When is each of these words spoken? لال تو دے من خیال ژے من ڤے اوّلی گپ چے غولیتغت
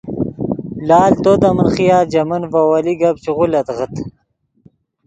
لال 0.87 1.13
تو 1.23 1.33
دے 1.41 1.49
من 1.57 1.67
خیال 1.75 2.05
ژے 2.11 2.21
من 2.29 2.41
ڤے 2.51 2.59
اوّلی 2.67 2.93
گپ 3.01 3.15
چے 3.23 3.31
غولیتغت 3.35 3.93